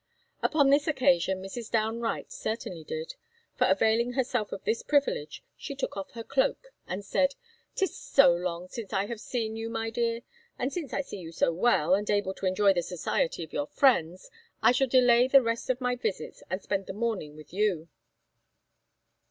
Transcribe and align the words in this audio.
Upon 0.41 0.71
this 0.71 0.87
occasion 0.87 1.43
Mrs. 1.43 1.69
Downe 1.69 1.99
Wright 1.99 2.31
certainly 2.31 2.83
did; 2.83 3.13
for, 3.55 3.67
availing 3.67 4.13
herself 4.13 4.51
of 4.51 4.63
this 4.63 4.81
privilege, 4.81 5.43
she 5.55 5.75
took 5.75 5.95
off 5.95 6.13
her 6.13 6.23
cloak, 6.23 6.69
and 6.87 7.05
said, 7.05 7.35
"'Tis 7.75 7.95
so 7.95 8.33
long 8.33 8.67
since 8.67 8.93
I 8.93 9.05
have 9.05 9.21
seen 9.21 9.55
you, 9.55 9.69
my 9.69 9.91
dear; 9.91 10.21
and 10.57 10.73
since 10.73 10.91
I 10.91 11.01
see 11.01 11.17
you 11.19 11.31
so 11.31 11.53
well, 11.53 11.93
and 11.93 12.09
able 12.09 12.33
to 12.33 12.47
enjoy 12.47 12.73
the 12.73 12.81
society 12.81 13.43
of 13.43 13.53
your 13.53 13.67
friends, 13.67 14.31
I 14.63 14.71
shall 14.71 14.87
delay 14.87 15.27
the 15.27 15.43
rest 15.43 15.69
of 15.69 15.79
my 15.79 15.95
visits, 15.95 16.41
and 16.49 16.63
spend 16.63 16.87
the 16.87 16.93
morning 16.93 17.35
with 17.35 17.53
you." 17.53 17.87